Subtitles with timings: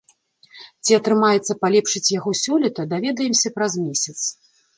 [0.87, 4.19] Ці атрымаецца палепшыць яго сёлета, даведаемся праз месяц.